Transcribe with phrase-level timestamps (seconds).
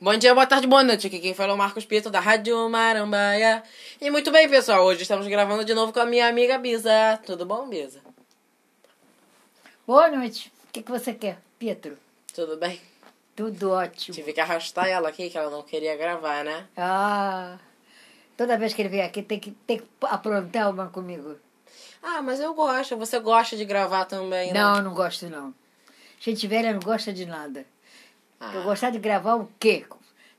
[0.00, 1.08] Bom dia, boa tarde, boa noite.
[1.08, 3.64] Aqui quem fala é o Marcos Pito da Rádio Marambaia.
[4.00, 4.84] E muito bem, pessoal.
[4.84, 7.18] Hoje estamos gravando de novo com a minha amiga Bisa.
[7.26, 7.98] Tudo bom, Bisa?
[9.84, 10.52] Boa noite.
[10.68, 11.98] O que, que você quer, Pietro?
[12.32, 12.80] Tudo bem?
[13.34, 14.14] Tudo ótimo.
[14.14, 16.68] Tive que arrastar ela aqui, que ela não queria gravar, né?
[16.76, 17.58] Ah,
[18.36, 21.34] toda vez que ele vem aqui tem que, tem que aprontar uma comigo.
[22.00, 22.96] Ah, mas eu gosto.
[22.96, 24.60] Você gosta de gravar também, né?
[24.62, 25.52] Não, não gosto não.
[26.20, 27.66] Gente velha não gosta de nada.
[28.40, 28.54] Ah.
[28.54, 29.84] Eu gostar de gravar o quê?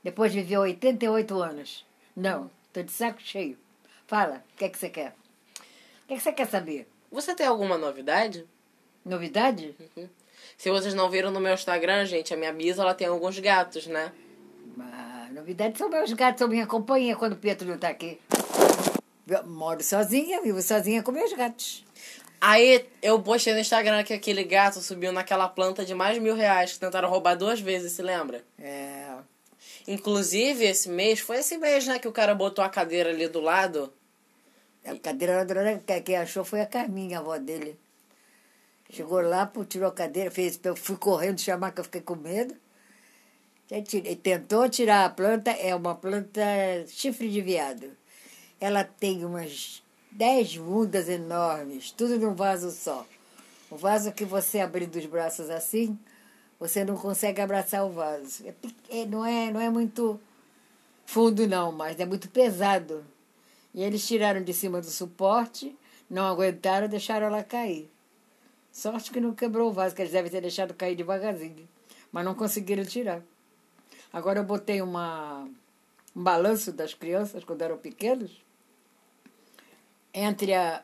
[0.02, 1.84] Depois de viver 88 anos.
[2.16, 3.56] Não, tô de saco cheio.
[4.06, 5.14] Fala, o que é que você quer?
[6.04, 6.88] O que é que você quer saber?
[7.12, 8.46] Você tem alguma novidade?
[9.04, 9.74] Novidade?
[10.56, 13.86] Se vocês não viram no meu Instagram, gente, a minha Bisa, ela tem alguns gatos,
[13.86, 14.12] né?
[14.78, 18.18] Ah, novidade são meus gatos, são minha companhia quando o Pietro não tá aqui.
[19.26, 21.84] Eu moro sozinha, vivo sozinha com meus gatos.
[22.40, 26.72] Aí eu postei no Instagram que aquele gato subiu naquela planta de mais mil reais
[26.72, 28.42] que tentaram roubar duas vezes, se lembra?
[28.58, 29.14] É.
[29.86, 33.40] Inclusive, esse mês, foi esse mês, né, que o cara botou a cadeira ali do
[33.40, 33.92] lado.
[34.84, 35.44] A cadeira
[35.86, 37.78] que quem achou foi a Carminha, a avó dele.
[38.90, 42.16] Chegou lá, pô, tirou a cadeira, fez, eu fui correndo chamar que eu fiquei com
[42.16, 42.54] medo.
[43.86, 46.42] Tirei- tentou tirar a planta, é uma planta
[46.88, 47.96] chifre de viado.
[48.60, 53.06] Ela tem umas dez mudas enormes, tudo num vaso só.
[53.70, 55.98] O vaso que você abrindo os braços assim,
[56.58, 58.44] você não consegue abraçar o vaso.
[58.88, 60.20] É não, é, não é muito
[61.06, 63.04] fundo não, mas é muito pesado.
[63.72, 65.76] E eles tiraram de cima do suporte,
[66.08, 67.88] não aguentaram, deixaram ela cair.
[68.72, 71.68] Sorte que não quebrou o vaso, que eles devem ter deixado cair devagarzinho.
[72.10, 73.22] Mas não conseguiram tirar.
[74.12, 75.48] Agora eu botei uma,
[76.14, 78.42] um balanço das crianças quando eram pequenos
[80.12, 80.82] entre a,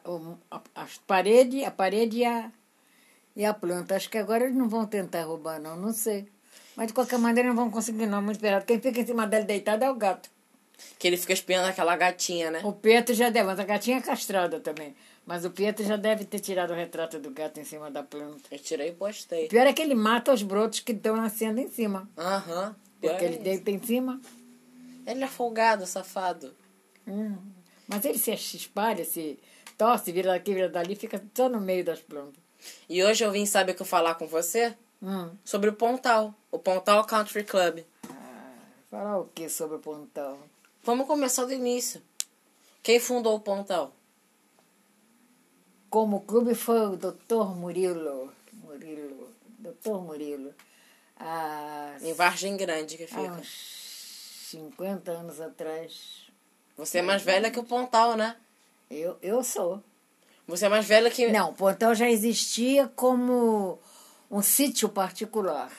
[0.51, 2.51] a, as parede, a parede e a,
[3.35, 3.97] e a planta.
[3.97, 6.27] Acho que agora eles não vão tentar roubar, não, não sei.
[6.75, 8.65] Mas de qualquer maneira não vão conseguir, não, muito esperado.
[8.67, 10.29] Quem fica em cima dela deitado é o gato.
[10.99, 12.61] Que ele fica espiando aquela gatinha, né?
[12.63, 14.95] O Pietro já deve, mas a gatinha é castrada também.
[15.25, 18.43] Mas o Pietro já deve ter tirado o retrato do gato em cima da planta.
[18.51, 19.47] Eu tirei e postei.
[19.47, 22.09] O pior é que ele mata os brotos que estão nascendo em cima.
[22.17, 22.77] Aham.
[23.01, 23.45] Pior Porque é ele isso.
[23.45, 24.21] deita em cima.
[25.07, 26.55] Ele é folgado, safado.
[27.09, 27.37] Hum.
[27.89, 29.39] Mas ele se espalha, se
[29.79, 32.43] torce, vira daqui, vira dali, fica só no meio das plantas.
[32.89, 34.75] E hoje eu vim, sabe o que eu falar com você?
[35.03, 35.31] Hum.
[35.45, 36.35] Sobre o Pontal.
[36.51, 37.81] O Pontal Country Club.
[38.91, 40.39] Falar o que sobre o Pontal?
[40.83, 42.03] Vamos começar do início.
[42.83, 43.93] Quem fundou o Pontal?
[45.91, 48.33] Como clube foi o doutor Murilo.
[48.53, 49.29] Murilo.
[49.59, 50.55] Doutor Murilo.
[51.19, 53.21] Há, Em Vargem Grande que há fica.
[53.33, 53.49] uns
[54.51, 56.26] 50 anos atrás.
[56.77, 58.37] Você é mais velha que o Pontal, né?
[58.91, 59.83] Eu, eu sou.
[60.47, 61.29] Você é mais velha que.
[61.29, 63.79] Não, o Pontal já existia como
[64.31, 65.73] um sítio particular.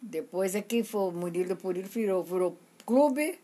[0.00, 3.38] Depois é que foi o Murilo Murilo virou, virou clube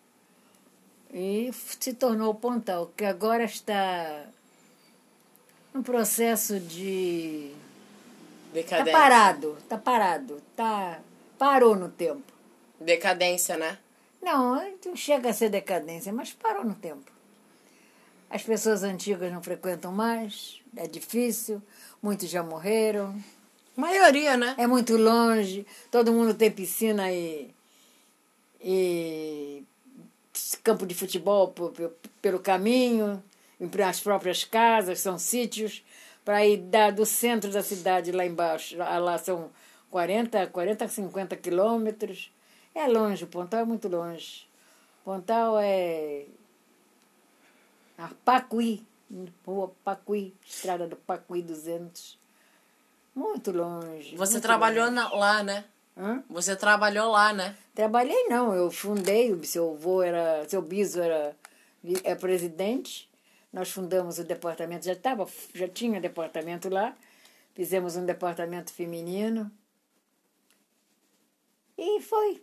[1.13, 4.27] e se tornou Pontal, que agora está
[5.73, 7.53] num processo de.
[8.55, 8.93] Está Decadência.
[8.93, 11.01] parado, está parado, tá,
[11.39, 12.33] parou no tempo.
[12.81, 13.79] Decadência, né?
[14.27, 17.13] Não, não chega a ser decadência, mas parou no tempo.
[18.29, 21.63] As pessoas antigas não frequentam mais, é difícil,
[22.03, 23.17] muitos já morreram,
[23.77, 24.57] Maioria, né?
[24.59, 27.55] é muito longe, todo mundo tem piscina e,
[28.61, 29.63] e
[30.65, 31.55] campo de futebol
[32.21, 33.23] pelo caminho,
[33.87, 35.85] as próprias casas, são sítios,
[36.25, 39.53] para ir da, do centro da cidade lá embaixo, lá lá são
[39.89, 42.33] 40, 40, 50 quilômetros.
[42.77, 44.47] É longe, o Pontal é muito longe.
[45.03, 46.27] Pontal é
[47.97, 48.85] a Pacuí,
[49.47, 52.19] rua Pacuí, estrada do Pacuí 200.
[53.15, 54.15] Muito longe.
[54.15, 54.95] Você muito trabalhou longe.
[54.95, 55.65] na- lá, né?
[55.97, 56.23] Hã?
[56.29, 57.57] Você trabalhou lá, né?
[57.75, 61.35] Trabalhei não, eu fundei, o seu avô era, seu biso era
[62.05, 63.09] é presidente.
[63.51, 66.95] Nós fundamos o departamento, já tava, já tinha departamento lá.
[67.55, 69.51] Fizemos um departamento feminino.
[71.79, 72.43] E foi.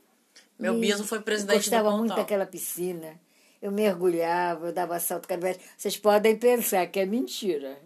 [0.64, 3.20] Meu biso foi presidente do Gostava muito daquela piscina.
[3.62, 5.60] Eu mergulhava, eu dava salto vez.
[5.78, 7.78] Vocês podem pensar que é mentira,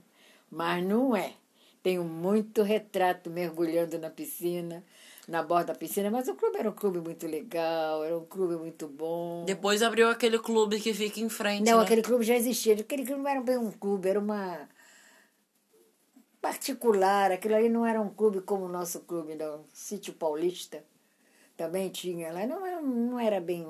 [0.50, 1.34] mas não é.
[1.82, 4.84] Tenho muito retrato mergulhando na piscina,
[5.28, 8.56] na borda da piscina, mas o clube era um clube muito legal, era um clube
[8.58, 9.46] muito bom.
[9.46, 11.70] Depois abriu aquele clube que fica em frente.
[11.70, 11.84] Não, né?
[11.84, 12.74] aquele clube já existia.
[12.76, 14.68] Aquele clube não era bem um clube, era uma
[16.42, 17.32] particular.
[17.32, 19.64] Aquilo ali não era um clube como o nosso clube, não.
[19.74, 20.84] Sítio Paulista
[21.58, 22.46] também tinha lá.
[22.46, 23.68] Não era, não era bem.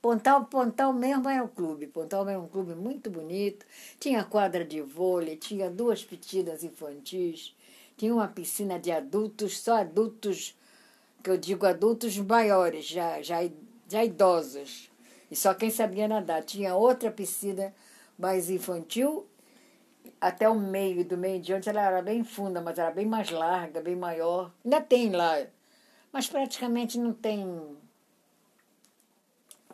[0.00, 1.86] Pontal, Pontal mesmo era um clube.
[1.86, 3.66] Pontal era um clube muito bonito.
[4.00, 7.54] Tinha quadra de vôlei, tinha duas piscinas infantis,
[7.96, 10.56] tinha uma piscina de adultos, só adultos
[11.22, 13.38] que eu digo adultos maiores, já, já,
[13.88, 14.90] já idosos.
[15.30, 16.42] E só quem sabia nadar.
[16.44, 17.74] Tinha outra piscina
[18.18, 19.26] mais infantil,
[20.20, 23.30] até o meio, do meio em diante, ela era bem funda, mas era bem mais
[23.30, 24.52] larga, bem maior.
[24.64, 25.44] Ainda tem lá,
[26.16, 27.46] mas praticamente não tem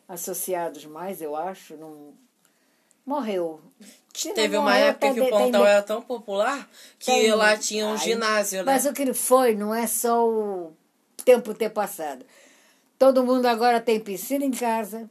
[0.08, 1.76] associados mais, eu acho.
[1.76, 2.14] Não...
[3.06, 3.60] Morreu.
[4.12, 6.68] Se Teve uma época que o de- Pontal tem- era tão popular
[6.98, 8.72] que tem- lá tinha um Ai, ginásio, né?
[8.72, 10.72] Mas o que foi não é só o
[11.24, 12.24] tempo ter passado.
[12.98, 15.08] Todo mundo agora tem piscina em casa,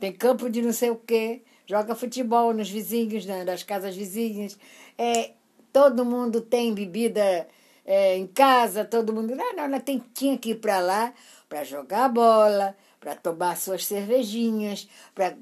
[0.00, 4.58] tem campo de não sei o quê, joga futebol nos vizinhos, né, nas casas vizinhas.
[4.96, 5.32] É,
[5.70, 7.46] todo mundo tem bebida
[7.86, 9.34] é, em casa, todo mundo.
[9.34, 11.14] Não, não, ela tem, tinha que ir para lá
[11.48, 15.36] para jogar bola, para tomar suas cervejinhas, para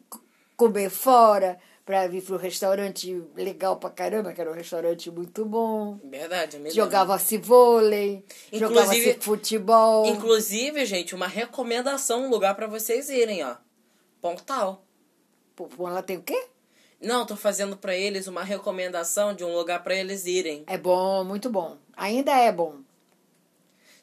[0.56, 5.44] comer fora, para vir para um restaurante legal pra caramba, que era um restaurante muito
[5.46, 5.99] bom.
[6.05, 6.76] Verdade, mesmo.
[6.79, 10.06] Jogava-se vôlei, Inclusive- jogava-se futebol.
[10.06, 13.56] Inclusive, gente, uma recomendação, um lugar pra vocês irem, ó.
[14.20, 14.85] Pontal.
[15.56, 16.49] Pô, lá tem o quê?
[17.05, 20.65] Não, tô fazendo pra eles uma recomendação de um lugar pra eles irem.
[20.67, 21.77] É bom, muito bom.
[21.97, 22.77] Ainda é bom.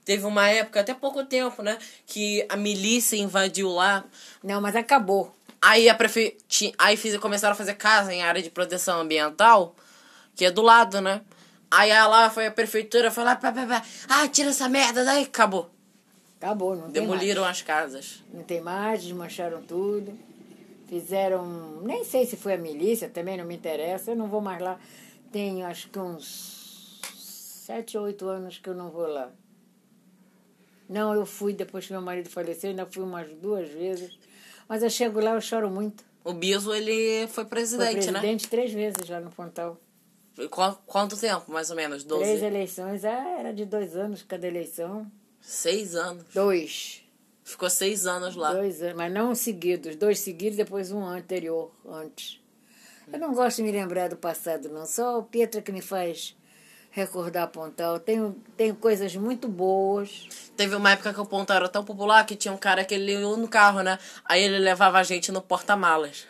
[0.05, 4.03] Teve uma época, até pouco tempo, né, que a milícia invadiu lá.
[4.43, 5.35] Não, mas acabou.
[5.61, 6.37] Aí a prefe...
[6.77, 7.15] aí fiz...
[7.17, 9.75] começaram a fazer casa em área de proteção ambiental,
[10.35, 11.21] que é do lado, né?
[11.69, 13.83] Aí lá foi a prefeitura, foi lá, pá, pá, pá.
[14.09, 15.69] ah, tira essa merda daí, acabou.
[16.39, 18.23] Acabou, não tem Demoliram as casas.
[18.33, 20.17] Não tem mais, desmancharam tudo.
[21.01, 21.79] Fizeram.
[21.83, 24.11] Nem sei se foi a milícia, também não me interessa.
[24.11, 24.77] Eu não vou mais lá.
[25.31, 29.31] Tem acho que uns sete ou oito anos que eu não vou lá.
[30.89, 34.19] Não, eu fui depois que meu marido faleceu, ainda fui umas duas vezes.
[34.67, 36.03] Mas eu chego lá, eu choro muito.
[36.25, 38.19] O Biso, ele foi Foi presidente, né?
[38.19, 39.77] presidente três vezes lá no Pontal.
[40.49, 42.03] Qu- Quanto tempo, mais ou menos?
[42.03, 42.43] Três Doze?
[42.45, 45.09] eleições, ah, era de dois anos cada eleição.
[45.39, 46.25] Seis anos.
[46.33, 47.00] Dois.
[47.43, 48.53] Ficou seis anos lá.
[48.53, 49.95] Dois anos, mas não seguidos.
[49.95, 52.39] Dois seguidos, depois um anterior, antes.
[53.11, 54.85] Eu não gosto de me lembrar do passado, não.
[54.85, 56.35] Só o Pietra que me faz
[56.91, 57.99] recordar Pontal.
[57.99, 60.27] Tenho, tenho coisas muito boas.
[60.55, 63.13] Teve uma época que o Pontal era tão popular que tinha um cara que ele
[63.13, 63.97] ia no carro, né?
[64.25, 66.27] Aí ele levava a gente no porta-malas.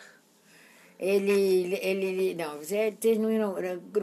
[0.98, 3.56] Ele, ele, não, vocês não iam,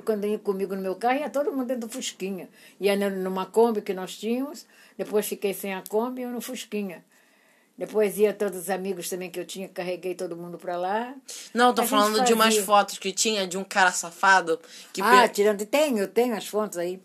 [0.04, 2.50] quando ia comigo no meu carro, ia todo mundo dentro do Fusquinha.
[2.78, 4.66] Ia numa Kombi que nós tínhamos,
[5.00, 7.04] depois fiquei sem a Kombi e eu no Fusquinha.
[7.78, 11.16] Depois ia todos os amigos também que eu tinha, carreguei todo mundo pra lá.
[11.54, 14.60] Não, tô A falando de umas fotos que tinha de um cara safado
[14.92, 15.66] que Ah, pe- tirando.
[15.66, 17.02] Tenho, eu tenho as fontes aí.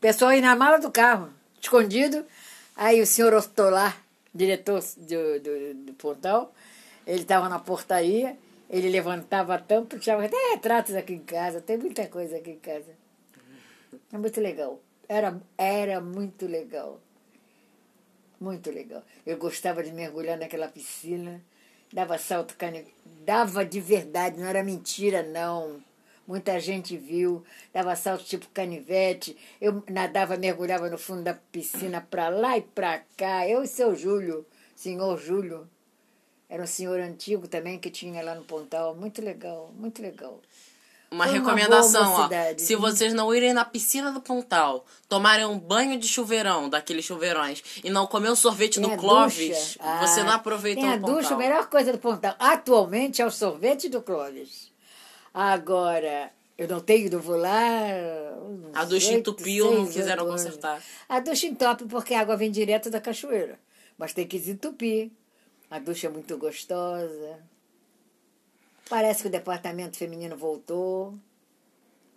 [0.00, 2.26] Pessoal ia na mala do carro, escondido.
[2.74, 4.02] Aí o senhor Ostolar,
[4.34, 6.52] diretor do, do, do Pontal,
[7.06, 8.36] ele estava na portaria,
[8.68, 12.58] ele levantava a tampa, tinha até retratos aqui em casa, tem muita coisa aqui em
[12.58, 12.90] casa.
[14.12, 14.80] É muito legal.
[15.08, 17.00] Era, era muito legal.
[18.40, 19.02] Muito legal.
[19.24, 21.42] Eu gostava de mergulhar naquela piscina.
[21.92, 22.86] Dava salto cane...
[23.24, 25.82] Dava de verdade, não era mentira, não.
[26.26, 27.44] Muita gente viu.
[27.72, 29.36] Dava salto tipo canivete.
[29.60, 33.48] Eu nadava, mergulhava no fundo da piscina para lá e para cá.
[33.48, 34.44] Eu e seu Júlio,
[34.74, 35.68] senhor Júlio.
[36.48, 38.94] Era um senhor antigo também que tinha lá no Pontal.
[38.94, 40.40] Muito legal, muito legal.
[41.10, 42.28] Uma recomendação, ó.
[42.58, 47.62] Se vocês não irem na piscina do Pontal, tomarem um banho de chuveirão, daqueles chuveirões,
[47.84, 51.00] e não comer o sorvete Tem do Clóvis, você Ah, não aproveitou Tem a o
[51.00, 51.16] Pontal.
[51.16, 52.34] ducha, a melhor coisa do Pontal.
[52.38, 54.72] Atualmente é o sorvete do Clóvis.
[55.32, 57.52] Agora, eu não tenho, não vou lá.
[58.74, 60.42] A ducha oito, entupiu, não quiseram anos.
[60.42, 60.82] consertar.
[61.08, 63.58] A ducha entope porque a água vem direto da cachoeira.
[63.98, 65.10] Mas tem que desentupir.
[65.70, 67.38] A ducha é muito gostosa.
[68.88, 71.18] Parece que o departamento feminino voltou.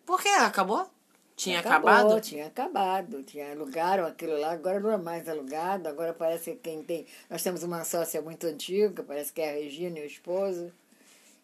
[0.06, 0.30] Por quê?
[0.30, 0.90] Acabou?
[1.36, 2.22] Tinha Acabou, acabado?
[2.22, 3.24] Tinha acabado.
[3.24, 5.88] Tinha, alugaram aquilo lá, agora não é mais alugado.
[5.88, 7.08] Agora parece que quem tem.
[7.30, 10.72] Nós temos uma sócia muito antiga, parece que é a Regina e o esposo,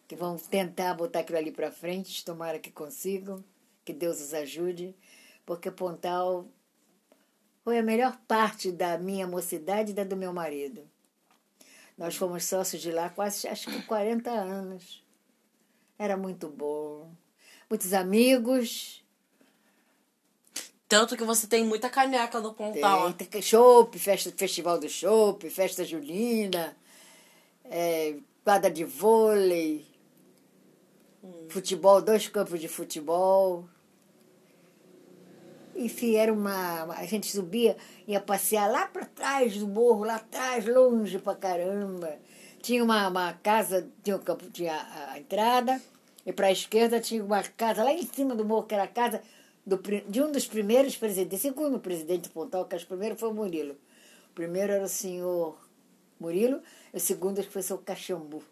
[0.06, 2.24] que vão tentar botar aquilo ali para frente.
[2.24, 3.42] Tomara que consigam,
[3.84, 4.94] que Deus os ajude,
[5.46, 6.46] porque Pontal
[7.64, 10.86] foi a melhor parte da minha mocidade e da do meu marido.
[11.96, 15.05] Nós fomos sócios de lá quase, acho que 40 anos.
[15.98, 17.10] Era muito bom.
[17.68, 19.04] Muitos amigos.
[20.88, 23.12] Tanto que você tem muita caneca do Pontal.
[23.14, 26.76] Tem, tem chopp, festa, festival do chopp, festa junina,
[27.64, 29.84] é, quadra de vôlei,
[31.48, 33.68] futebol, dois campos de futebol.
[35.74, 36.84] Enfim, era uma.
[36.94, 37.76] A gente subia,
[38.06, 42.16] ia passear lá para trás do morro, lá atrás, longe pra caramba.
[42.66, 45.80] Tinha uma, uma casa, tinha, um campo, tinha a, a entrada,
[46.26, 48.88] e para a esquerda tinha uma casa lá em cima do morro, que era a
[48.88, 49.22] casa
[49.64, 53.76] do, de um dos primeiros presidentes, segundo presidente Pontal, que o primeiro foi o Murilo.
[54.34, 55.56] primeiro era o senhor
[56.18, 56.60] Murilo,
[56.92, 58.42] e o segundo acho que foi o seu Caxambu.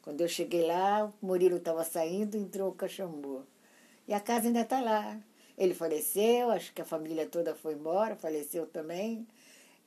[0.00, 3.44] Quando eu cheguei lá, o Murilo estava saindo, entrou o Caxambu.
[4.08, 5.20] E a casa ainda está lá.
[5.58, 9.26] Ele faleceu, acho que a família toda foi embora, faleceu também.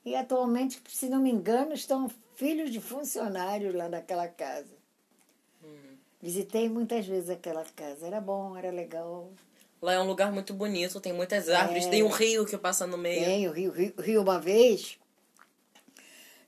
[0.04, 4.76] E atualmente, se não me engano, estão filhos de funcionários lá naquela casa.
[5.62, 5.96] Uhum.
[6.22, 8.06] Visitei muitas vezes aquela casa.
[8.06, 9.32] Era bom, era legal.
[9.80, 11.90] Lá é um lugar muito bonito, tem muitas árvores, É.
[11.90, 13.24] tem um rio que passa no meio.
[13.24, 14.98] Tem o rio, rio, rio uma vez.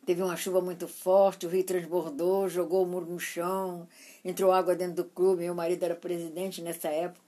[0.06, 3.86] Teve uma chuva muito forte, o rio transbordou, jogou o muro no chão,
[4.24, 5.42] entrou água dentro do clube.
[5.42, 7.20] Meu marido era presidente nessa época.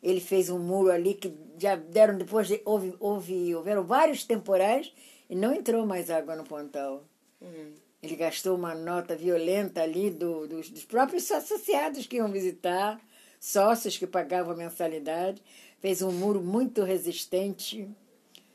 [0.00, 4.92] Ele fez um muro ali que já deram depois de, houve, houve houveram vários temporais
[5.28, 7.02] e não entrou mais água no Pontal.
[7.42, 7.72] Hum.
[8.02, 13.00] Ele gastou uma nota violenta ali do, dos, dos próprios associados que iam visitar,
[13.40, 15.42] sócios que pagavam a mensalidade.
[15.80, 17.88] Fez um muro muito resistente,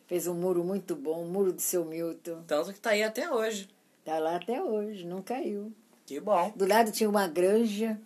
[0.08, 2.44] fez um muro muito bom, o muro do seu Milton.
[2.48, 3.70] Tanto que tá aí até hoje.
[4.00, 5.72] Está lá até hoje, não caiu.
[6.06, 6.52] Que bom.
[6.56, 8.00] Do lado tinha uma granja.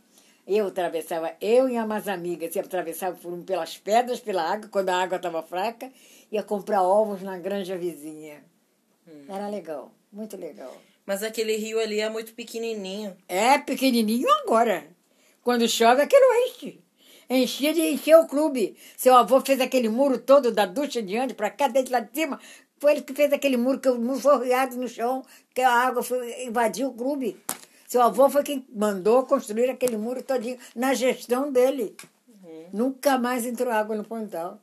[0.46, 4.96] Eu atravessava, eu e umas amigas, ia atravessava por pelas pedras, pela água, quando a
[4.96, 5.92] água estava fraca,
[6.32, 8.42] ia comprar ovos na granja vizinha.
[9.28, 10.74] Era legal, muito legal.
[11.08, 13.16] Mas aquele rio ali é muito pequenininho.
[13.30, 14.86] É pequenininho agora.
[15.42, 16.82] Quando chove, aquilo enche.
[17.30, 18.76] Enchia de encher o clube.
[18.98, 22.10] Seu avô fez aquele muro todo da ducha de onde para cá, desde lá de
[22.14, 22.38] cima.
[22.78, 25.24] Foi ele que fez aquele muro, que o muro foi riado no chão,
[25.56, 27.42] que a água foi, invadiu o clube.
[27.88, 31.96] Seu avô foi quem mandou construir aquele muro todinho, na gestão dele.
[32.74, 34.60] Nunca mais entrou água no pontal.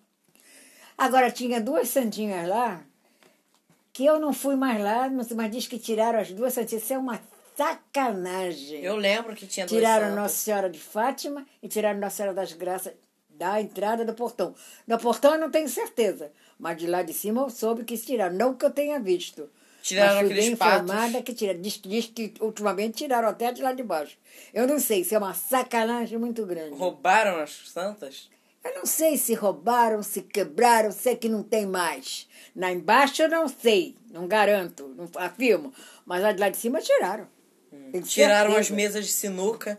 [0.96, 2.84] Agora, tinha duas santinhas lá,
[3.94, 6.82] que eu não fui mais lá, mas mas diz que tiraram as duas santinhas.
[6.82, 7.20] Isso é uma
[7.56, 8.82] sacanagem.
[8.82, 10.16] Eu lembro que tinha dois Tiraram santos.
[10.20, 12.92] Nossa Senhora de Fátima e tiraram Nossa Senhora das Graças
[13.30, 14.52] da entrada do portão.
[14.86, 18.34] Do portão eu não tenho certeza, mas de lá de cima eu soube que tiraram.
[18.34, 19.48] Não que eu tenha visto.
[19.80, 21.60] Tiraram mas fui aqueles bem informada que tiraram.
[21.60, 24.18] Diz, diz que ultimamente tiraram até de lá de baixo.
[24.52, 26.74] Eu não sei, isso é uma sacanagem muito grande.
[26.76, 28.28] Roubaram as santas?
[28.64, 32.26] Eu não sei se roubaram, se quebraram, sei que não tem mais.
[32.56, 35.70] Lá embaixo eu não sei, não garanto, não afirmo.
[36.06, 37.28] Mas lá de lá de cima tiraram.
[37.92, 39.78] Tenho Tiraram as mesas de sinuca.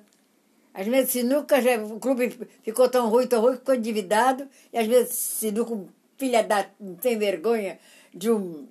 [0.71, 4.47] Às vezes sinuca, já, o clube ficou tão ruim, tão ruim, ficou endividado.
[4.71, 5.87] E às vezes sinuca,
[6.17, 6.67] filha da
[7.01, 7.79] sem vergonha
[8.13, 8.67] de um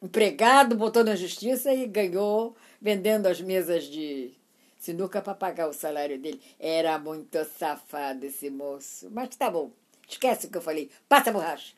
[0.00, 4.37] empregado, botou na justiça e ganhou vendendo as mesas de
[4.78, 6.40] sinuca para pagar o salário dele.
[6.58, 9.08] Era muito safado esse moço.
[9.10, 9.70] Mas tá bom,
[10.08, 10.90] esquece o que eu falei.
[11.08, 11.74] Passa a borracha.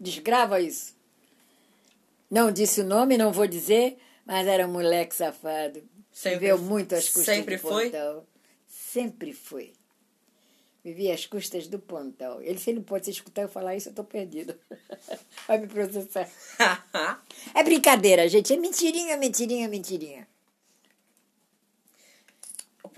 [0.00, 0.96] Desgrava isso.
[2.30, 5.82] Não disse o nome, não vou dizer, mas era um moleque safado.
[6.12, 7.86] Sempre- Viveu muito às custas sempre do foi?
[7.90, 8.26] Pontal.
[8.68, 9.72] Sempre foi.
[10.84, 12.40] Vivia às custas do Pontal.
[12.40, 14.54] Ele, se ele pode se escutar eu falar isso, eu tô perdido.
[15.46, 16.28] Vai me processar.
[17.54, 18.52] É brincadeira, gente.
[18.52, 20.26] É mentirinha, mentirinha, mentirinha.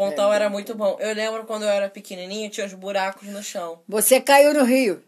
[0.05, 0.97] O pontal era muito bom.
[1.01, 3.81] Eu lembro quando eu era pequenininho, tinha os buracos no chão.
[3.89, 5.03] Você caiu no rio.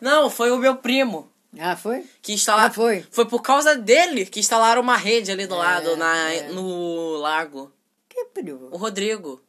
[0.00, 1.30] Não, foi o meu primo.
[1.58, 2.04] Ah, foi?
[2.20, 2.68] Que instalaram.
[2.68, 3.06] Ah, foi?
[3.10, 6.48] Foi por causa dele que instalaram uma rede ali do lado, na, é.
[6.50, 7.72] no lago.
[8.08, 8.68] Que primo?
[8.70, 9.40] O Rodrigo.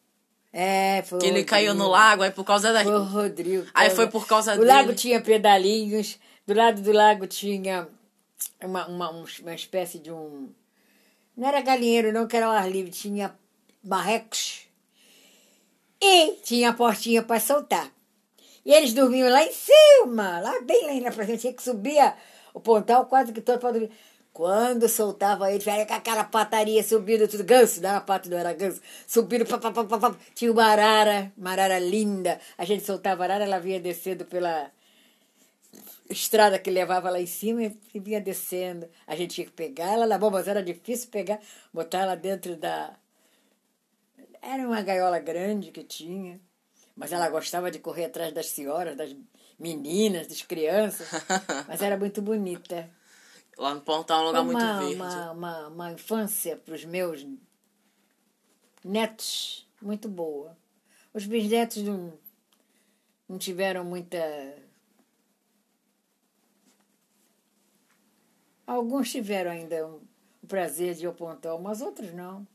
[0.51, 1.49] É, foi o Que ele Rodrigo.
[1.49, 2.83] caiu no lago, aí por causa da.
[2.83, 3.67] Foi o Rodrigo.
[3.73, 4.67] Aí foi por causa o dele.
[4.67, 6.17] lago tinha pedalinhos.
[6.47, 7.87] Do lado do lago tinha
[8.63, 10.49] uma, uma, um- uma espécie de um...
[11.37, 12.89] Não era galinheiro, não, que era ao ar livre.
[12.91, 13.35] Tinha
[13.83, 14.61] barrecos.
[16.01, 17.91] E tinha a portinha para soltar.
[18.65, 21.37] E eles dormiam lá em cima, lá bem lá na frente.
[21.37, 22.13] Tinha que subir
[22.53, 23.91] o pontal quase que todo para dormir.
[24.31, 28.53] Quando soltava eles, era com aquela pataria subindo, tudo ganso, não era pato, não era
[28.53, 30.15] ganso, subindo, pá, pá, pá, pá, pá.
[30.33, 32.39] tinha uma arara, uma arara linda.
[32.57, 34.71] A gente soltava a arara, ela vinha descendo pela
[36.09, 37.63] estrada que levava lá em cima
[37.93, 38.87] e vinha descendo.
[39.05, 41.39] A gente tinha que pegar ela na mão, mas era difícil pegar,
[41.73, 42.93] botar ela dentro da.
[44.41, 46.39] Era uma gaiola grande que tinha.
[46.95, 49.15] Mas ela gostava de correr atrás das senhoras, das
[49.57, 51.07] meninas, das crianças.
[51.67, 52.89] Mas era muito bonita.
[53.57, 54.95] Lá no pontal é um lugar Foi muito uma, verde.
[54.95, 57.25] uma, uma, uma infância para os meus
[58.83, 60.57] netos muito boa.
[61.13, 62.13] Os bisnetos não,
[63.27, 64.17] não tiveram muita.
[68.65, 72.47] Alguns tiveram ainda o prazer de ir ao pontão, mas outros não.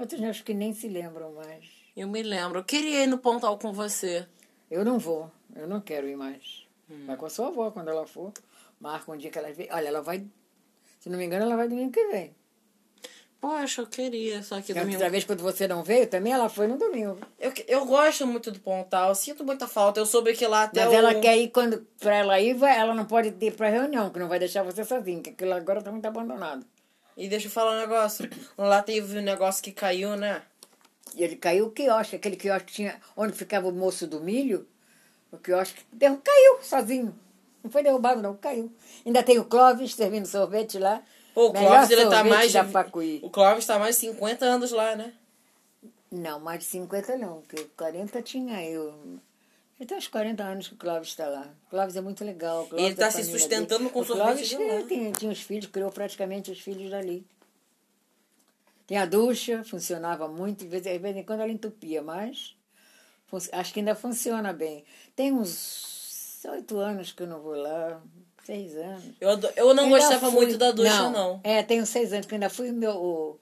[0.00, 1.62] Outros acho que nem se lembram mais.
[1.94, 2.60] Eu me lembro.
[2.60, 4.26] Eu queria ir no pontal com você.
[4.70, 6.66] Eu não vou, eu não quero ir mais.
[7.06, 8.32] Vai com a sua avó quando ela for.
[8.80, 9.68] Marca um dia que ela vem.
[9.70, 10.24] Olha, ela vai.
[11.00, 12.34] Se não me engano, ela vai domingo que vem.
[13.38, 14.92] Poxa, eu queria, só que domingo.
[14.92, 17.18] outra vez, quando você não veio, também ela foi no domingo.
[17.38, 20.00] Eu, eu gosto muito do Pontal, sinto muita falta.
[20.00, 20.96] Eu soube que lá até Mas o...
[20.96, 24.28] ela quer ir quando pra ela ir, ela não pode ir pra reunião, que não
[24.28, 26.66] vai deixar você sozinho, que aquilo agora tá muito abandonado.
[27.16, 28.28] E deixa eu falar um negócio.
[28.56, 30.42] Lá teve um negócio que caiu, né?
[31.14, 34.66] E ele caiu o quiosque, aquele quiosque que tinha onde ficava o moço do milho,
[35.32, 37.14] o quiosque derru- caiu sozinho.
[37.62, 38.72] Não foi derrubado, não, caiu.
[39.04, 41.02] Ainda tem o Clóvis servindo sorvete lá.
[41.34, 42.52] Pô, o Melhor Clóvis, ele tá mais...
[42.52, 43.20] da Pacuí.
[43.22, 45.12] O Clóvis tá mais de 50 anos lá, né?
[46.10, 49.18] Não, mais de 50 não, porque 40 tinha eu.
[49.80, 51.50] Já tem uns 40 anos que o Clóvis está lá.
[51.66, 52.68] O Clóvis é muito legal.
[52.74, 53.90] Ele tá a se sustentando dele.
[53.90, 54.86] com o sorvete Clóvis é, lá.
[54.86, 57.26] tinha, tinha os filhos, criou praticamente os filhos dali.
[58.86, 62.54] Tem a ducha, funcionava muito, de vez, de vez em quando ela entupia, mas
[63.52, 64.84] acho que ainda funciona bem.
[65.16, 68.02] Tem uns oito anos que eu não vou lá,
[68.44, 69.04] seis anos.
[69.20, 71.40] Eu, eu não Ainda gostava fui- muito da ducha, não.
[71.44, 72.72] É, tenho seis anos que ainda fui.
[72.72, 73.40] Meu, o,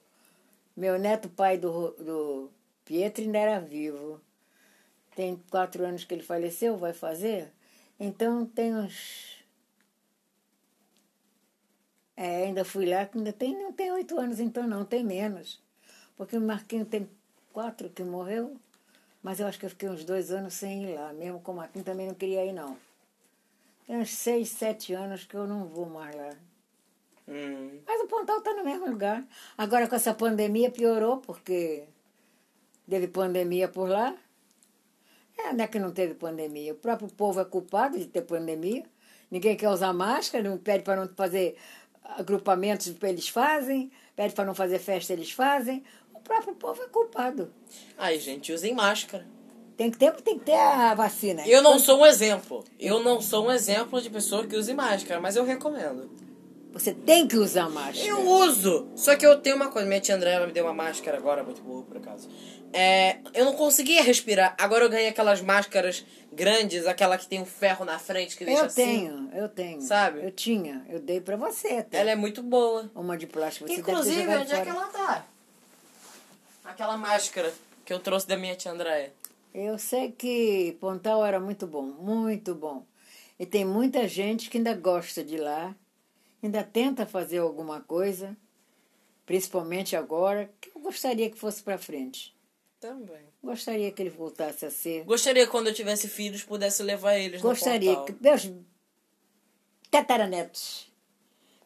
[0.77, 2.51] meu neto pai do, do
[2.85, 4.21] Pietro ainda era vivo.
[5.19, 7.51] Tem quatro anos que ele faleceu, vai fazer.
[7.99, 9.43] Então tem uns.
[12.15, 15.61] É, ainda fui lá, ainda tem, não tem oito anos, então não, tem menos.
[16.15, 17.09] Porque o Marquinho tem
[17.51, 18.55] quatro que morreu,
[19.21, 21.11] mas eu acho que eu fiquei uns dois anos sem ir lá.
[21.11, 22.77] Mesmo com o Marquinho também não queria ir, não.
[23.85, 26.33] Tem uns seis, sete anos que eu não vou mais lá.
[27.27, 27.81] Hum.
[27.85, 29.27] Mas o Pontal está no mesmo lugar.
[29.57, 31.83] Agora com essa pandemia piorou, porque
[32.87, 34.15] teve pandemia por lá.
[35.45, 36.73] É, não é que não teve pandemia.
[36.73, 38.83] O próprio povo é culpado de ter pandemia.
[39.31, 41.55] Ninguém quer usar máscara, não pede para não fazer
[42.03, 43.91] agrupamentos, eles fazem.
[44.15, 45.83] Pede para não fazer festa, eles fazem.
[46.13, 47.53] O próprio povo é culpado.
[47.97, 49.25] Ai, gente, usem máscara.
[49.77, 51.47] Tem que ter, tem que ter a vacina.
[51.47, 52.65] Eu não sou um exemplo.
[52.77, 56.09] Eu não sou um exemplo de pessoa que use máscara, mas eu recomendo.
[56.71, 58.07] Você tem que usar máscara.
[58.07, 58.87] Eu uso!
[58.95, 59.87] Só que eu tenho uma coisa.
[59.87, 62.29] Minha tia André ela me deu uma máscara agora, muito boa por acaso.
[62.71, 64.55] É, eu não conseguia respirar.
[64.59, 68.61] Agora eu ganhei aquelas máscaras grandes, aquela que tem um ferro na frente que deixa
[68.61, 68.85] Eu assim.
[68.85, 69.81] tenho, eu tenho.
[69.81, 70.23] Sabe?
[70.23, 71.97] Eu tinha, eu dei para você até.
[71.99, 72.89] Ela é muito boa.
[72.93, 73.67] Uma de plástico.
[73.67, 75.25] Você Inclusive, onde é que ela tá?
[76.63, 77.51] Aquela máscara
[77.83, 79.11] que eu trouxe da minha tia Andréia.
[79.53, 82.85] Eu sei que Pontal era muito bom, muito bom.
[83.39, 85.73] E tem muita gente que ainda gosta de lá,
[86.41, 88.35] ainda tenta fazer alguma coisa,
[89.25, 92.35] principalmente agora, que eu gostaria que fosse para frente.
[92.79, 93.27] Também.
[93.43, 95.03] Gostaria que ele voltasse a ser.
[95.03, 98.49] Gostaria que quando eu tivesse filhos pudesse levar eles Gostaria no que meus
[99.91, 100.89] tataranetos.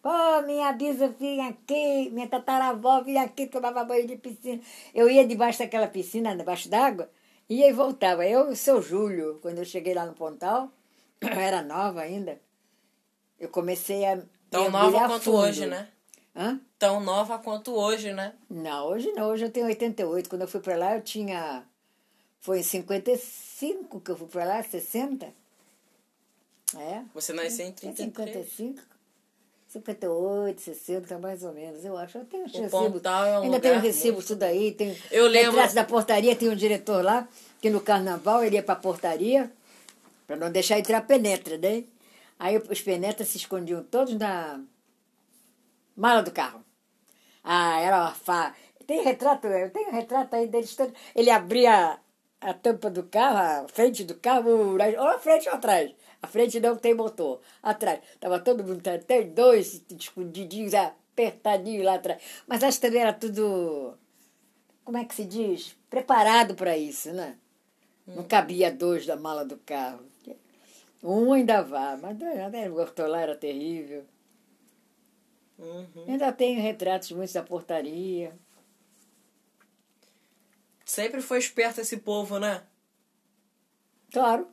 [0.01, 4.61] Pô, minha bisa vinha aqui, minha tataravó vinha aqui, tomava banho de piscina.
[4.93, 7.09] Eu ia debaixo daquela piscina, debaixo d'água,
[7.49, 8.25] ia e voltava.
[8.25, 10.69] Eu e o seu Júlio, quando eu cheguei lá no Pontal,
[11.21, 12.41] eu era nova ainda,
[13.39, 14.21] eu comecei a.
[14.53, 15.37] Tão nova quanto fundo.
[15.37, 15.87] hoje, né?
[16.35, 16.59] Hã?
[16.79, 18.33] Tão nova quanto hoje, né?
[18.49, 20.29] Não, hoje não, hoje eu tenho 88.
[20.29, 21.63] Quando eu fui pra lá, eu tinha.
[22.41, 25.27] Foi em 55 que eu fui pra lá, 60.
[26.77, 27.01] É.
[27.13, 28.45] Você nasceu em É 33.
[28.47, 28.81] 55,
[29.69, 32.17] 58, 60, mais ou menos, eu acho.
[32.17, 32.69] Eu tenho O.
[32.69, 34.71] Pontal é um Ainda tenho lugar recibos muito tudo aí.
[34.71, 37.27] Tem Eu lembro- da portaria, tem um diretor lá,
[37.61, 39.51] que no carnaval ele ia pra portaria,
[40.27, 41.83] para não deixar entrar penetra, né?
[42.39, 44.61] Aí os penetras se escondiam todos na
[45.95, 46.63] mala do carro.
[47.43, 48.53] Ah, era uma fa...
[48.85, 50.93] Tem retrato, eu tenho retrato aí deles todos.
[51.15, 51.99] Ele abria
[52.41, 55.93] a tampa do carro, a frente do carro, ou a frente ou atrás.
[56.21, 57.39] A frente não tem motor.
[57.61, 58.01] Atrás.
[58.19, 62.21] Tava todo mundo, tem dois escondidinhos, apertadinhos lá atrás.
[62.47, 63.97] Mas acho que também era tudo,
[64.83, 65.77] como é que se diz?
[65.89, 67.37] Preparado para isso, né?
[68.05, 70.05] Não cabia dois da mala do carro.
[71.03, 74.05] Um ainda vá, mas o Gortolá era terrível.
[75.59, 76.05] Uhum.
[76.07, 78.33] Ainda tenho retratos muitos da portaria.
[80.85, 82.63] Sempre foi esperto esse povo, né?
[84.13, 84.47] Claro.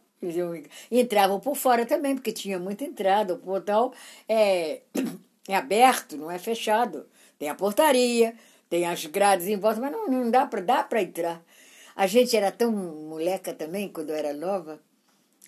[0.90, 3.34] entravam por fora também, porque tinha muita entrada.
[3.34, 3.94] O portal
[4.28, 4.82] é,
[5.48, 7.08] é aberto, não é fechado.
[7.38, 8.34] Tem a portaria,
[8.68, 11.42] tem as grades em volta, mas não, não dá para entrar.
[11.94, 14.80] A gente era tão moleca também, quando eu era nova.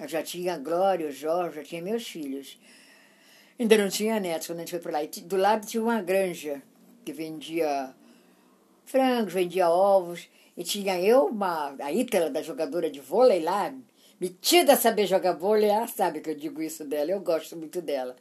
[0.01, 2.59] Eu já tinha a Glória, o Jorge, já tinha meus filhos.
[3.59, 5.05] Ainda não tinha netos quando a gente foi para lá.
[5.05, 6.63] E do lado tinha uma granja
[7.05, 7.95] que vendia
[8.85, 10.29] frangos, vendia ovos.
[10.57, 13.73] E tinha eu, uma, a Ítala, da jogadora de vôlei lá,
[14.21, 17.81] metida a saber jogar vôlei, ela sabe que eu digo isso dela, eu gosto muito
[17.81, 18.17] dela.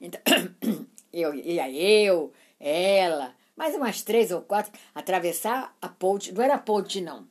[0.00, 0.20] Então,
[1.12, 7.00] eu ia eu, ela, mais umas três ou quatro, atravessar a ponte, não era ponte
[7.00, 7.26] não,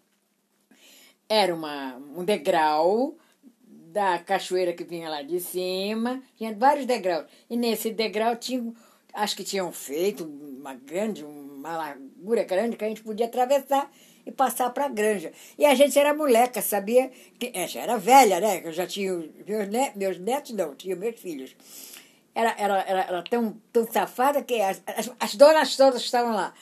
[1.28, 3.18] era uma, um degrau
[3.98, 7.26] da cachoeira que vinha lá de cima, tinha vários degraus.
[7.50, 8.72] E nesse degrau tinha,
[9.12, 13.92] acho que tinham feito uma grande, uma largura grande que a gente podia atravessar
[14.24, 15.32] e passar para a granja.
[15.58, 17.10] E a gente era moleca, sabia?
[17.40, 18.62] Que, é, já era velha, né?
[18.64, 19.14] Eu já tinha
[19.48, 21.56] meus, netos, meus netos, não, tinha meus filhos.
[22.36, 26.54] Era, era, era, era tão, tão safada que as, as, as donas todas estavam lá.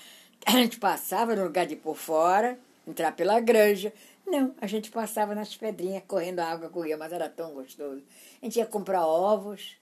[0.45, 3.91] A gente passava no lugar de ir por fora, entrar pela granja.
[4.25, 8.03] Não, a gente passava nas pedrinhas, correndo a água corria, mas era tão gostoso.
[8.41, 9.77] A gente ia comprar ovos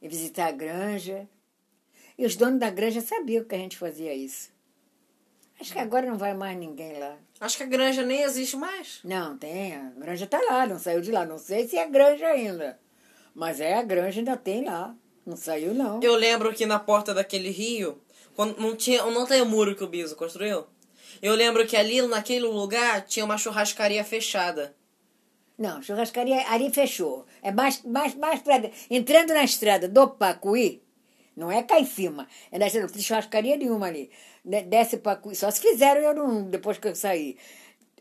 [0.00, 1.28] e visitar a granja.
[2.16, 4.50] E os donos da granja sabiam que a gente fazia isso.
[5.60, 7.16] Acho que agora não vai mais ninguém lá.
[7.40, 9.00] Acho que a granja nem existe mais.
[9.04, 9.76] Não, tem.
[9.76, 11.24] A granja está lá, não saiu de lá.
[11.24, 12.78] Não sei se é granja ainda.
[13.34, 14.94] Mas é, a granja ainda tem lá.
[15.24, 16.00] Não saiu, não.
[16.02, 18.00] Eu lembro que na porta daquele rio,
[18.34, 20.66] quando não, tinha, não tem o muro que o Biso construiu.
[21.22, 24.74] Eu lembro que ali, naquele lugar, tinha uma churrascaria fechada.
[25.56, 27.24] Não, churrascaria ali fechou.
[27.40, 30.82] É mais, mais, mais pra Entrando na estrada do Pacuí,
[31.36, 32.26] não é cá em cima.
[32.50, 34.10] É na estrada, não tem churrascaria nenhuma ali.
[34.44, 35.36] Desce Pacuí.
[35.36, 37.36] Só se fizeram eu não, depois que eu saí.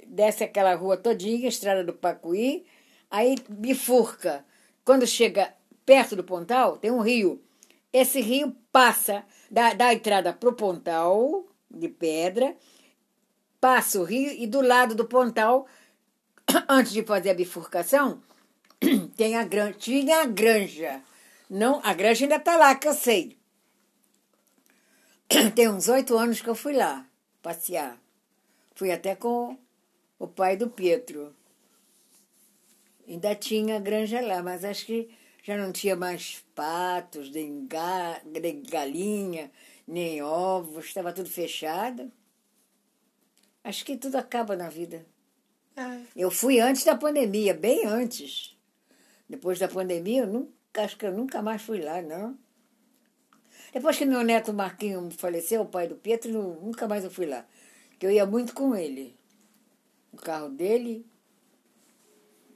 [0.08, 2.66] Desce aquela rua todinha, estrada do Pacuí,
[3.12, 4.44] aí bifurca.
[4.84, 5.54] Quando chega
[5.86, 7.40] perto do Pontal, tem um rio.
[7.94, 12.56] Esse rio passa da, da entrada pro Pontal, de pedra,
[13.62, 15.68] passa o rio e do lado do Pontal,
[16.68, 18.22] antes de fazer a bifurcação,
[19.16, 21.02] tem a granja, tinha a granja.
[21.50, 23.38] Não, a granja ainda está lá, que eu sei.
[25.56, 27.06] Tem uns oito anos que eu fui lá
[27.42, 27.98] passear.
[28.74, 29.58] Fui até com
[30.18, 31.36] o pai do Pietro.
[33.08, 35.10] Ainda tinha a granja lá, mas acho que
[35.44, 39.52] já não tinha mais patos, nem, ga, nem galinha,
[39.88, 42.12] nem ovos, estava tudo fechado.
[43.64, 45.06] Acho que tudo acaba na vida.
[45.76, 46.02] É.
[46.16, 48.58] Eu fui antes da pandemia, bem antes.
[49.30, 52.38] Depois da pandemia, eu nunca, acho que eu nunca mais fui lá, não.
[53.74, 57.46] Depois que meu neto Marquinho faleceu, o pai do Pietro, nunca mais eu fui lá.
[57.98, 59.16] Que eu ia muito com ele.
[60.12, 61.06] O carro dele,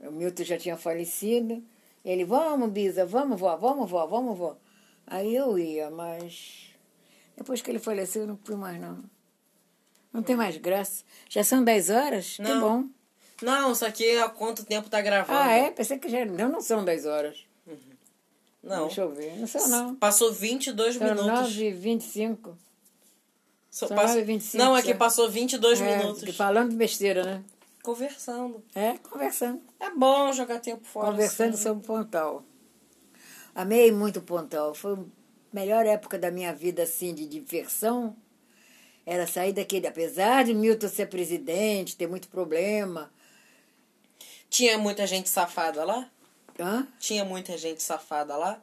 [0.01, 1.63] o Milton já tinha falecido.
[2.03, 4.57] Ele, vamos, Bisa, vamos, vó, vamos, vó, vamos, vó.
[5.07, 6.75] Aí eu ia, mas
[7.37, 9.03] depois que ele faleceu, eu não fui mais, não.
[10.15, 11.03] Não tem mais graça.
[11.29, 12.37] Já são 10 horas?
[12.39, 12.45] Não.
[12.45, 12.85] Que bom.
[13.41, 15.37] Não, isso aqui há quanto tempo tá gravando?
[15.37, 15.69] Ah, é?
[15.69, 16.25] Pensei que já.
[16.25, 17.45] Não, não são 10 horas.
[17.67, 17.77] Uhum.
[18.63, 18.85] Não.
[18.85, 19.37] Deixa eu ver.
[19.37, 19.95] Não são, não.
[19.95, 21.27] Passou 22 são minutos.
[21.27, 22.57] 9 e 25.
[23.69, 24.11] So, são pass...
[24.11, 24.63] 9 e 25.
[24.63, 26.35] Não, é que passou 22 é, minutos.
[26.35, 27.43] Falando besteira, né?
[27.83, 28.63] Conversando.
[28.73, 29.61] É, conversando.
[29.81, 31.11] É bom jogar tempo fora.
[31.11, 31.63] Conversando assim.
[31.63, 32.41] sobre o Pontal.
[33.53, 34.73] Amei muito o Pontal.
[34.73, 34.97] Foi a
[35.51, 38.15] melhor época da minha vida, assim, de diversão
[39.05, 43.11] era sair daquele, apesar de Milton ser presidente, ter muito problema.
[44.49, 46.09] Tinha muita gente safada lá?
[46.59, 46.87] Hã?
[46.99, 48.61] Tinha muita gente safada lá?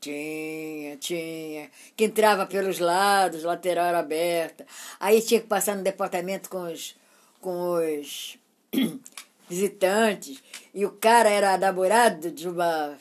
[0.00, 1.70] Tinha, tinha.
[1.96, 4.66] Que entrava pelos lados, lateral era aberta.
[5.00, 6.96] Aí tinha que passar no departamento com os,
[7.40, 8.36] com os
[9.48, 10.42] visitantes.
[10.74, 12.98] E o cara era namorado de uma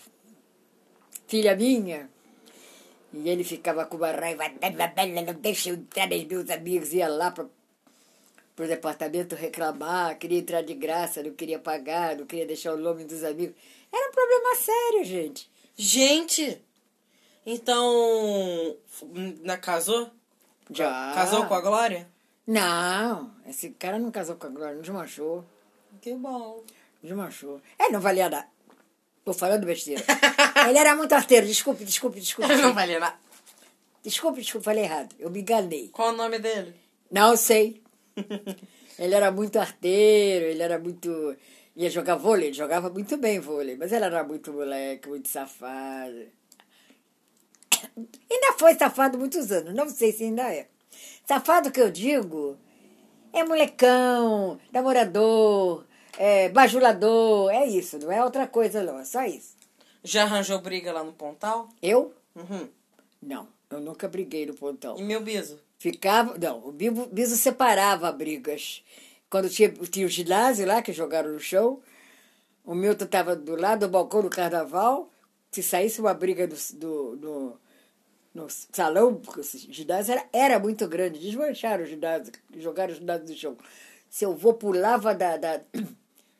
[1.28, 2.10] filha minha.
[3.14, 4.44] E ele ficava com uma raiva,
[5.26, 10.62] não deixa eu entrar nos meus amigos, ia lá para o departamento reclamar, queria entrar
[10.62, 13.56] de graça, não queria pagar, não queria deixar o nome dos amigos.
[13.92, 15.52] Era um problema sério, gente.
[15.76, 16.62] Gente!
[17.46, 18.78] Então.
[19.44, 20.10] Na, casou?
[20.70, 21.12] Já.
[21.14, 22.08] Casou com a Glória?
[22.48, 25.44] Não, esse cara não casou com a Glória, não desmanchou.
[26.02, 26.64] Que bom.
[27.04, 27.62] Desmanchou.
[27.78, 28.48] É, não valia nada.
[29.24, 30.04] Tô falando besteira.
[30.68, 32.56] Ele era muito arteiro, desculpe, desculpe, desculpe.
[32.56, 33.16] Não valia nada.
[34.04, 35.16] Desculpe, desculpe, falei errado.
[35.20, 35.90] Eu me enganei.
[35.90, 36.74] Qual o nome dele?
[37.12, 37.82] Não sei.
[38.98, 41.36] ele era muito arteiro, ele era muito.
[41.76, 46.28] ia jogar vôlei, ele jogava muito bem vôlei, mas ele era muito moleque, muito safado.
[48.30, 50.68] Ainda foi safado muitos anos, não sei se ainda é.
[51.28, 52.58] Safado que eu digo
[53.34, 55.86] é molecão, namorador,
[56.18, 59.56] é, bajulador, é isso, não é outra coisa não, é só isso.
[60.04, 61.70] Já arranjou briga lá no Pontal?
[61.82, 62.14] Eu?
[62.36, 62.68] Uhum.
[63.22, 64.98] Não, eu nunca briguei no Pontal.
[64.98, 65.60] E meu biso?
[65.78, 68.84] Ficava, não, o biso, biso separava brigas.
[69.30, 71.80] Quando tinha, tinha o ginásio lá, que jogaram no chão,
[72.66, 75.10] o Milton estava do lado do balcão do carnaval,
[75.52, 77.60] se saísse uma briga do, do, do
[78.34, 83.28] no salão, porque o ginásio era, era muito grande, desmancharam o ginásio, jogaram o ginásio
[83.28, 83.58] no chão.
[84.10, 85.62] Seu avô pulava da, da,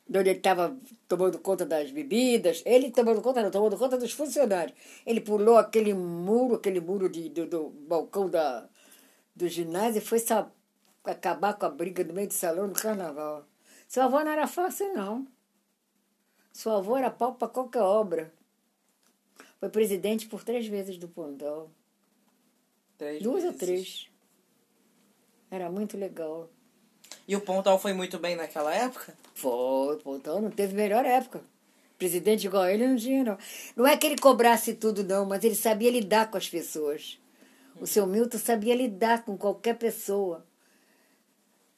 [0.08, 0.76] onde ele estava
[1.08, 4.76] tomando conta das bebidas, ele tomando conta, não, tomando conta dos funcionários.
[5.06, 8.68] Ele pulou aquele muro, aquele muro de, do, do balcão da,
[9.34, 10.50] do ginásio e foi só
[11.04, 13.46] acabar com a briga no meio do salão do carnaval.
[13.88, 15.26] Seu avô não era fácil, não.
[16.52, 18.32] Seu avô era pau para qualquer obra.
[19.58, 21.70] Foi presidente por três vezes do Pondal.
[22.98, 23.52] Três Duas vezes.
[23.52, 24.10] ou três.
[25.50, 26.50] Era muito legal.
[27.26, 29.14] E o Pontal foi muito bem naquela época?
[29.34, 31.40] Foi, Pontão não teve melhor época.
[31.98, 33.38] Presidente igual ele não tinha, não.
[33.76, 37.18] Não é que ele cobrasse tudo, não, mas ele sabia lidar com as pessoas.
[37.80, 40.44] O seu Milton sabia lidar com qualquer pessoa.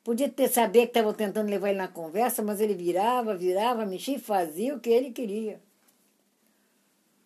[0.02, 4.16] Podia ter saber que estavam tentando levar ele na conversa, mas ele virava, virava, mexia
[4.16, 5.61] e fazia o que ele queria.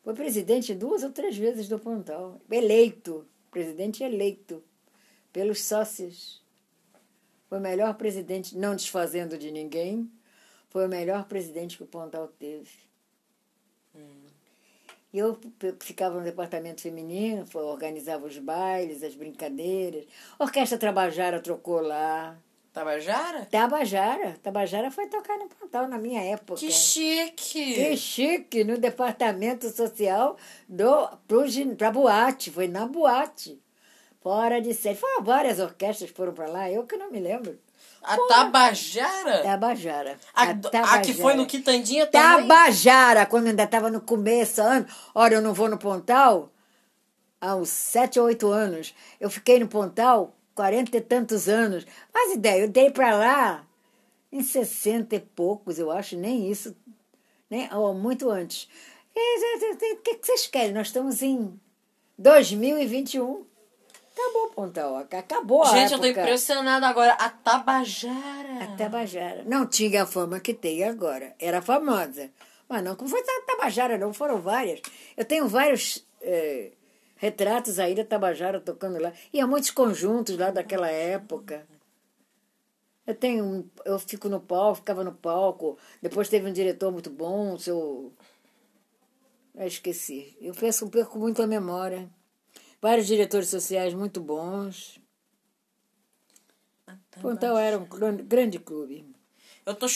[0.03, 2.41] Foi presidente duas ou três vezes do Pontal.
[2.51, 3.27] Eleito.
[3.51, 4.63] Presidente eleito
[5.33, 6.43] pelos sócios.
[7.49, 10.11] Foi o melhor presidente, não desfazendo de ninguém.
[10.69, 12.69] Foi o melhor presidente que o Pontal teve.
[15.13, 15.39] E eu
[15.81, 20.05] ficava no departamento feminino, organizava os bailes, as brincadeiras.
[20.39, 22.37] A Orquestra Trabajara trocou lá.
[22.75, 23.47] Tabajara?
[23.47, 24.37] Tabajara.
[24.43, 26.61] Tabajara foi tocar no Pontal na minha época.
[26.61, 27.75] Que chique!
[27.75, 30.37] Que chique, no departamento social
[30.69, 31.45] do pro,
[31.77, 33.59] pra boate, foi na boate.
[34.21, 34.99] Fora de série.
[35.23, 37.59] Várias orquestras que foram pra lá, eu que não me lembro.
[38.03, 39.43] A Tabajara?
[39.43, 40.19] Tabajara.
[40.35, 40.51] A,
[40.95, 42.47] a que foi no Quitandinha também?
[42.49, 44.61] Tabajara, quando ainda estava no começo.
[45.15, 46.51] Olha, eu não vou no Pontal
[47.41, 48.95] há uns sete ou oito anos.
[49.21, 51.87] Eu fiquei no Pontal quarenta e tantos anos.
[52.13, 53.65] Faz ideia, eu dei para lá
[54.31, 56.77] em sessenta e poucos, eu acho, nem isso,
[57.49, 58.69] nem, ou muito antes.
[59.15, 60.73] O que, que vocês querem?
[60.73, 61.59] Nós estamos em
[62.19, 63.47] 2021.
[64.19, 67.13] Acabou o Pontal, acabou a Gente, eu tô impressionada agora.
[67.13, 68.65] A Tabajara.
[68.65, 69.45] A Tabajara.
[69.45, 71.37] Não tinha a fama que tem agora.
[71.39, 72.29] Era famosa.
[72.69, 74.13] Mas não como foi a Tabajara, não.
[74.13, 74.83] Foram várias.
[75.17, 76.73] Eu tenho vários eh,
[77.17, 79.13] retratos aí da Tabajara tocando lá.
[79.33, 81.65] E há muitos conjuntos lá daquela época.
[83.07, 83.71] Eu tenho.
[83.85, 85.79] Eu fico no palco, ficava no palco.
[86.03, 88.13] Depois teve um diretor muito bom, o seu.
[89.55, 90.37] Eu esqueci.
[90.41, 92.11] Eu penso, perco muito a memória.
[92.81, 95.01] Vários diretores sociais muito bons.
[97.21, 99.05] Pontal era um gran- grande clube.
[99.67, 99.87] Eu tô,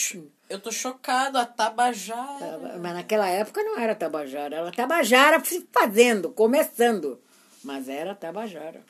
[0.49, 1.37] eu tô chocado.
[1.37, 2.77] A Tabajara.
[2.79, 5.41] Mas naquela época não era Tabajara, era Tabajara
[5.71, 7.21] fazendo, começando.
[7.63, 8.83] Mas era Tabajara.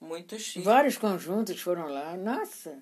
[0.00, 0.64] Muito chique.
[0.64, 2.16] Vários conjuntos foram lá.
[2.16, 2.78] Nossa.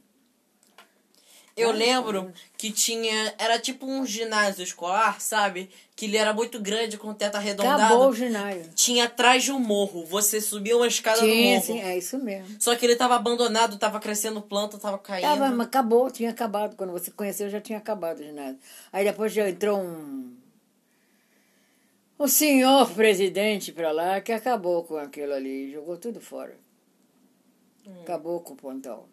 [1.61, 3.35] Eu lembro que tinha.
[3.38, 5.70] Era tipo um ginásio escolar, sabe?
[5.94, 7.83] Que ele era muito grande, com teto arredondado.
[7.83, 8.70] Acabou o ginásio.
[8.75, 10.05] Tinha atrás de um morro.
[10.07, 11.66] Você subia uma escada no Tinha, morro.
[11.66, 12.57] sim, é isso mesmo.
[12.59, 15.23] Só que ele tava abandonado, tava crescendo planta, tava caindo.
[15.25, 16.77] Tava, mas acabou, tinha acabado.
[16.77, 18.59] Quando você conheceu, já tinha acabado o ginásio.
[18.92, 20.35] Aí depois já entrou um.
[22.18, 26.55] O senhor presidente pra lá que acabou com aquilo ali, jogou tudo fora.
[28.03, 29.05] Acabou com o pontão.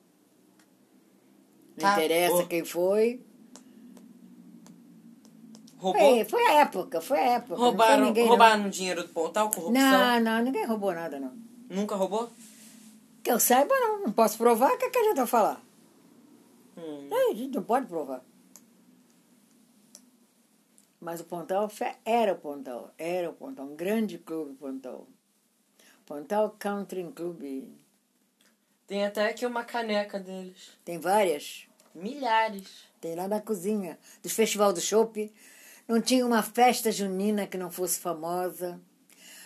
[1.78, 2.06] Não Acabou.
[2.06, 3.22] interessa quem foi.
[5.78, 6.02] Roubou?
[6.02, 7.52] Foi, foi a época, foi a época.
[7.52, 8.30] não foi roubaram, ninguém, não.
[8.32, 9.74] roubaram dinheiro do Pontal, corrupção?
[9.74, 11.34] Não, não, ninguém roubou nada, não.
[11.70, 12.32] Nunca roubou?
[13.22, 14.02] Que eu saiba, não.
[14.02, 15.62] Não posso provar, o que, que adianta eu falar?
[16.76, 17.10] Hum.
[17.12, 18.24] Aí, a gente não pode provar.
[21.00, 21.70] Mas o Pontal
[22.04, 25.08] era o Pontal, era o Pontal, um grande clube Pontal.
[26.08, 27.68] Pontal Country Club.
[28.88, 30.72] Tem até aqui uma caneca deles.
[30.86, 31.68] Tem várias.
[31.94, 32.88] Milhares.
[33.02, 35.32] Tem lá na cozinha, do Festival do Chopp.
[35.88, 38.80] Não tinha uma festa junina que não fosse famosa.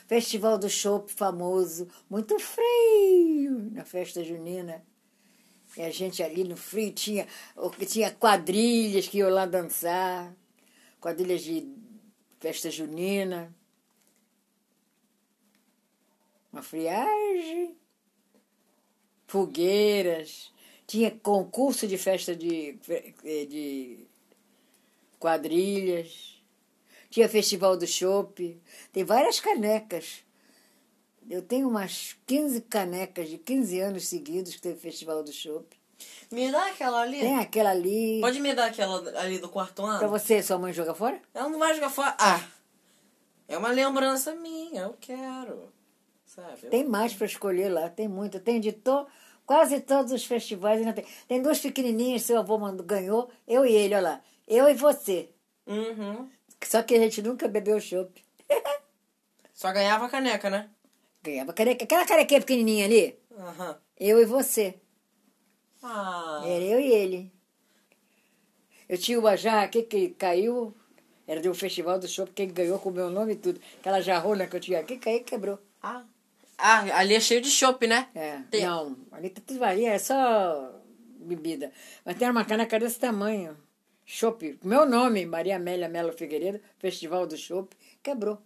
[0.08, 4.84] Festival do Chopp famoso, muito frio na festa junina.
[5.76, 7.28] E a gente ali no frio tinha,
[7.88, 10.36] tinha quadrilhas que iam lá dançar,
[11.00, 11.68] quadrilhas de
[12.40, 13.56] festa junina.
[16.52, 17.78] Uma friagem,
[19.32, 20.52] fogueiras,
[20.86, 22.78] tinha concurso de festa de,
[23.24, 24.06] de
[25.18, 26.44] quadrilhas,
[27.10, 30.22] tinha festival do chopp, tem várias canecas.
[31.30, 35.80] Eu tenho umas 15 canecas de 15 anos seguidos que teve festival do chopp.
[36.30, 37.20] Me dá aquela ali.
[37.20, 38.20] Tem aquela ali.
[38.20, 40.00] Pode me dar aquela ali do quarto ano?
[40.00, 41.22] Pra você, sua mãe joga fora?
[41.34, 42.14] Ela não vai jogar fora.
[42.20, 42.46] Ah,
[43.48, 45.72] é uma lembrança minha, eu quero.
[46.26, 46.68] Sabe?
[46.68, 48.40] Tem mais para escolher lá, tem muito.
[48.40, 49.06] Tem de to,
[49.46, 50.80] quase todos os festivais.
[50.80, 51.06] Ainda tem.
[51.28, 54.22] tem duas pequenininhas, seu avô mandou, ganhou, eu e ele, olha lá.
[54.48, 55.30] Eu e você.
[55.66, 56.30] Uhum.
[56.64, 58.24] Só que a gente nunca bebeu chopp.
[59.54, 60.70] Só ganhava caneca, né?
[61.22, 61.84] Ganhava caneca.
[61.84, 63.78] Aquela canequinha pequenininha ali, Aham.
[64.00, 64.76] eu e você.
[65.84, 66.42] Ah.
[66.46, 67.32] Era eu e ele.
[68.90, 70.76] Eu tinha uma jarra aqui que caiu,
[71.26, 73.60] era do festival do chopp, quem ganhou com o meu nome e tudo.
[73.80, 75.60] Aquela jarrona que eu tinha aqui caiu e quebrou.
[75.82, 76.04] Ah.
[76.64, 78.08] Ah, ali é cheio de chopp, né?
[78.14, 80.80] É, Tem- não, ali tá tudo varia, é só
[81.20, 81.72] bebida.
[82.06, 83.58] Mas tem uma caneca desse tamanho.
[84.06, 88.38] Chopp, meu nome, Maria Amélia Melo Figueiredo, Festival do Chopp, quebrou.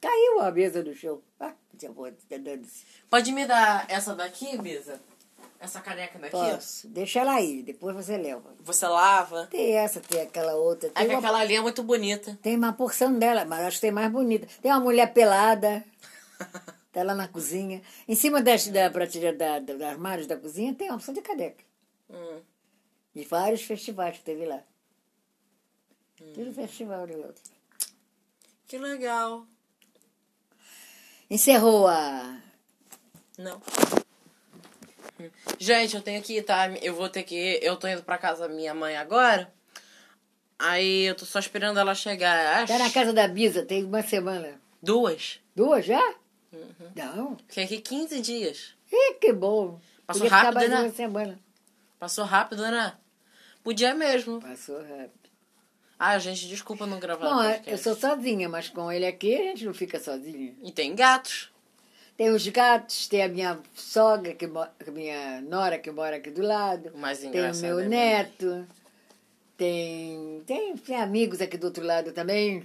[0.00, 1.22] Caiu a mesa do show.
[1.40, 1.54] Ah,
[3.10, 5.00] Pode me dar essa daqui, Bisa?
[5.58, 6.30] Essa caneca daqui?
[6.32, 6.86] Posso.
[6.88, 8.54] Deixa ela aí, depois você leva.
[8.60, 9.46] Você lava.
[9.46, 10.90] Tem essa, tem aquela outra.
[10.90, 12.38] É Tem, que uma, aquela ali é muito bonita.
[12.42, 14.46] tem uma porção dela, mas acho que tem mais bonita.
[14.60, 15.82] Tem uma mulher pelada.
[16.94, 17.82] Tá lá na cozinha.
[18.06, 21.64] Em cima das, da prateleira da, dos armários da cozinha tem uma opção de caneca.
[22.08, 22.40] Hum.
[23.12, 24.62] De vários festivais que teve lá.
[26.34, 27.30] Tudo festival de lá.
[28.68, 29.44] Que legal.
[31.28, 32.40] Encerrou a.
[33.36, 33.60] Não.
[35.18, 35.30] Hum.
[35.58, 36.70] Gente, eu tenho que ir, tá?
[36.80, 37.58] Eu vou ter que ir.
[37.60, 39.52] Eu tô indo pra casa da minha mãe agora.
[40.56, 42.62] Aí eu tô só esperando ela chegar.
[42.62, 42.72] Acho...
[42.72, 44.60] Tá na casa da Bisa, tem uma semana.
[44.80, 45.40] Duas.
[45.56, 46.14] Duas já?
[46.56, 46.90] Uhum.
[46.94, 47.36] Não.
[47.48, 48.74] Fiquei aqui 15 dias.
[48.92, 49.80] Ih, que bom.
[50.06, 50.80] Passou Podia rápido, mais né?
[50.80, 51.38] uma semana.
[51.98, 52.94] Passou rápido, né?
[53.62, 54.40] Podia mesmo.
[54.40, 55.24] Passou rápido.
[55.98, 57.70] Ah, gente, desculpa não gravar Bom, podcast.
[57.70, 60.54] eu sou sozinha, mas com ele aqui a gente não fica sozinha.
[60.62, 61.50] E tem gatos.
[62.16, 64.48] Tem os gatos, tem a minha sogra, que
[64.90, 66.90] minha nora que mora aqui do lado.
[66.94, 68.66] O mais Tem o engraçado meu é neto.
[69.56, 72.64] Tem, tem, tem amigos aqui do outro lado também.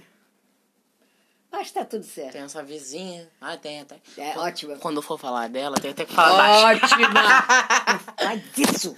[1.50, 2.32] Mas tá tudo certo.
[2.32, 3.28] Tem essa vizinha.
[3.40, 4.00] Ah, tem até.
[4.16, 4.76] É ótima.
[4.76, 6.84] Quando eu for falar dela, tem até que falar baixo.
[6.84, 7.22] Ótima!
[8.16, 8.96] Faz isso!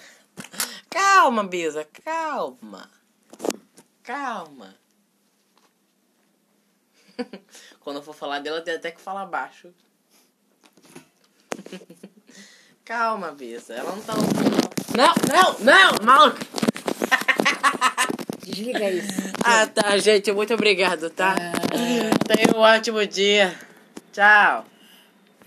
[0.91, 2.91] Calma, Bisa, calma.
[4.03, 4.75] Calma.
[7.81, 9.73] Quando eu for falar dela, tem até que falar baixo.
[12.85, 13.75] Calma, Bisa.
[13.75, 14.63] Ela não tá ouvindo.
[14.95, 16.62] Não, não, não, maluco.
[18.47, 19.23] Desliga isso.
[19.45, 20.31] Ah, tá, gente.
[20.31, 21.35] Muito obrigado, tá?
[22.29, 23.53] Tenha um ótimo dia.
[24.13, 24.65] Tchau.